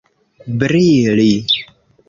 brili 0.63 1.29